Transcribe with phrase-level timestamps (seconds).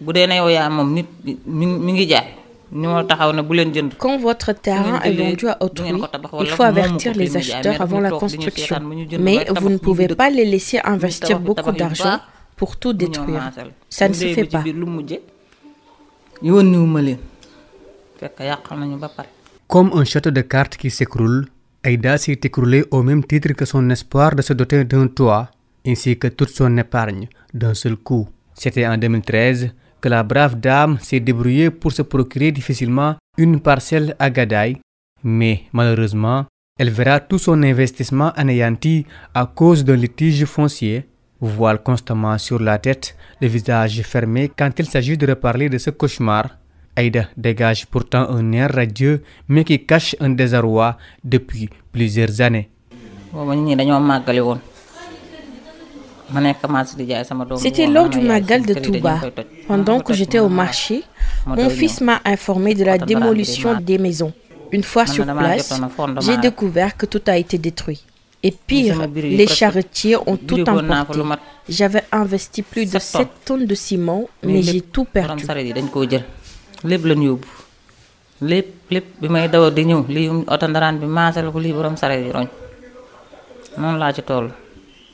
[0.00, 1.06] bu dee ne yow yaa moom nit
[1.46, 2.26] mi mi ngi jaay
[2.72, 5.88] ñoo taxaw ne bu leen jënd Quand votre terrain est vendu à autrui,
[6.40, 8.76] il faut avertir les acheteurs avant la construction.
[9.18, 12.18] Mais vous ne pouvez pas les laisser investir beaucoup d'argent
[12.56, 13.50] pour tout détruire.
[13.88, 14.62] Ça ne se fait pas.
[19.66, 21.46] Comme un château de cartes qui s'écroule,
[21.82, 25.48] Aïda s'est écroulée au même titre que son espoir de se doter d'un toit,
[25.86, 28.28] ainsi que toute son épargne, d'un seul coup.
[28.54, 29.70] C'était en 2013
[30.00, 34.78] que la brave dame s'est débrouillée pour se procurer difficilement une parcelle à Gadaï,
[35.22, 36.46] mais malheureusement,
[36.78, 41.08] elle verra tout son investissement anéanti à cause d'un litige foncier,
[41.40, 45.90] voile constamment sur la tête, le visage fermé quand il s'agit de reparler de ce
[45.90, 46.56] cauchemar.
[46.96, 52.70] Aïda dégage pourtant un air radieux, mais qui cache un désarroi depuis plusieurs années.
[57.56, 59.20] C'était lors du Magal de Touba.
[59.66, 61.02] Pendant que j'étais au marché,
[61.46, 64.32] mon fils m'a informé de la démolition des maisons.
[64.70, 65.80] Une fois sur place,
[66.20, 68.04] j'ai découvert que tout a été détruit.
[68.42, 71.20] Et pire, les charretiers ont tout emporté.
[71.68, 75.44] J'avais investi plus de 7 tonnes de ciment, mais j'ai tout perdu.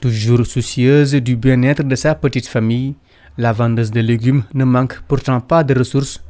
[0.00, 2.94] Toujours soucieuse du bien-être de sa petite famille,
[3.36, 6.22] la vendeuse de légumes ne manque pourtant pas de ressources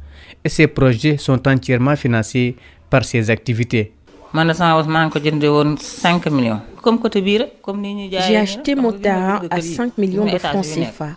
[0.43, 2.55] et ses projets sont entièrement financés
[2.89, 3.93] par ses activités.
[4.33, 7.51] Man de sama bos maa ngi ko jënde woon 5 millions comme côté bii rek
[7.61, 10.25] comme nii ñuy jaayee J'ai acheté mon terrain à ma bëgg 5 kër yi, millions
[10.33, 10.65] de francs.
[10.65, 11.09] CFA.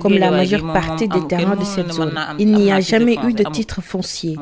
[0.00, 3.44] Comme la majeure partie des terrains de cette zone, il n'y a jamais eu de
[3.56, 4.36] titre foncier.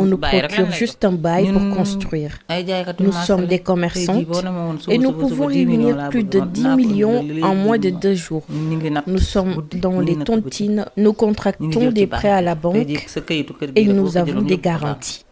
[0.00, 2.32] On nous procure juste un bail pour construire.
[3.00, 4.26] Nous sommes des commerçantes
[4.88, 7.78] et nous pouvons 10 millions réunir plus de woon, 10 naa ko millions en moins
[7.78, 8.44] de deux jours.
[9.06, 9.54] Nous sommes
[9.86, 12.86] dans les tontines, nous contractons des prêts à la banque.
[13.76, 15.24] Et nous avons des garanties.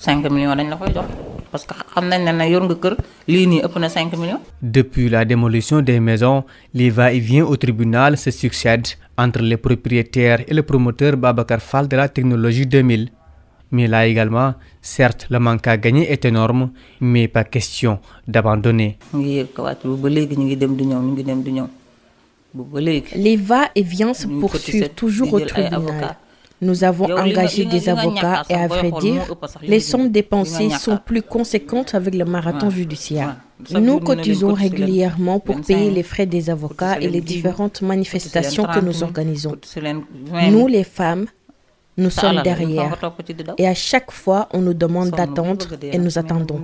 [0.00, 1.04] bëggee 5 millions dañ la koy jox
[1.50, 2.94] parce que xam nañ ne yor nga kër
[3.28, 4.40] lii nii ëpp na 5 millions.
[4.62, 6.44] Depuis la démolition des maisons,
[6.74, 11.96] les va-et-vient au tribunal se succèdent entre les propriétaires et le promoteur Babacar Fall de
[11.96, 13.08] la technologie 2000.
[13.72, 18.98] Mais là également, certes, le manque à gagner est énorme, mais pas question d'abandonner.
[19.14, 19.46] Les
[23.36, 26.16] va-et-vient se poursuivent toujours au tribunal.
[26.62, 29.22] Nous avons engagé des avocats et à vrai dire,
[29.62, 33.36] les sommes dépensées sont plus conséquentes avec le marathon judiciaire.
[33.70, 37.82] Nous cotisons régulièrement pour 25, payer les frais des avocats et les leen 10, différentes
[37.82, 39.50] manifestations que 30 nous 000, organisons.
[39.50, 40.52] cotiser leen 20 000.
[40.58, 41.26] Nous, les femmes,
[41.98, 42.96] nous sommes derrière.
[43.58, 46.60] Et à chaque fois, on nous demande d'attendre et nous attendons.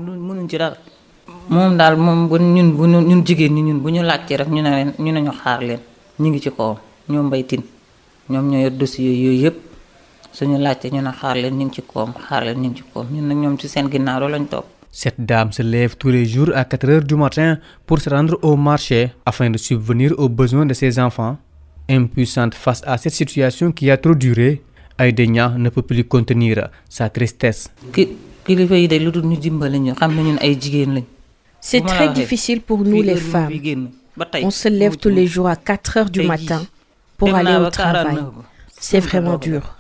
[8.29, 9.57] ñoom ñoo yor dossier yooyu yëpp
[10.37, 12.85] suñu laajtee ñu ne xaar leen ñu ngi ci kawam xaar leen ñu ngi ci
[12.93, 14.67] kawam ñun nag ñoom ci seen ginnaaw loolu lañ topp.
[15.01, 18.39] Cette dame se lève tous les jours à 4 heures du matin pour se rendre
[18.43, 21.37] au marché afin de subvenir aux besoins de ses enfants.
[21.89, 24.63] Impuissante face à cette situation qui a trop duré,
[24.99, 27.69] Aïda Niang ne peut plus contenir sa tristesse.
[27.95, 28.09] ki
[28.47, 31.05] kilifa yi de lu dul ñu dimbali ñu xam ne ñun ay jigéen lañ.
[31.61, 33.53] C'est très difficile pour nous les femmes.
[34.43, 36.63] On se lève tous les jours à 4 heures du matin
[37.19, 38.05] pour aller au travail.
[38.17, 38.43] 49 ba.
[38.79, 39.76] C'est vraiment dur.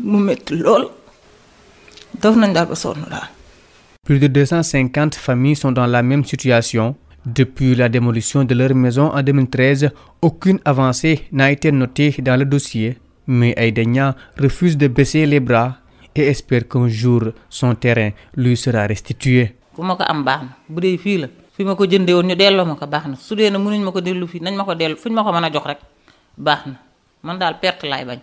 [0.00, 0.88] Mu métti lool
[2.20, 3.28] def nañ daal ba sonn daal.
[4.06, 6.96] Plus de 250 familles sont dans la même situation.
[7.26, 9.90] Depuis la démolition de leur maison en 2013,
[10.22, 12.96] aucune avancée n'a été notée dans le dossier.
[13.26, 15.76] Mais Aïda Niang refuse de baisser les bras
[16.14, 19.54] et espère qu'un jour son terrain lui sera restitué.
[19.78, 22.26] ku ma ko am baax na bu dee fii la fi ma ko jëndee woon
[22.26, 24.56] ñu delloo ma ko baax na su dee ne mënuñ ma ko dellu fii nañ
[24.58, 25.78] ma ko dellu fuñ ma ko mën a jox rek
[26.36, 26.74] baax na
[27.22, 28.18] man daal perte laay bañ.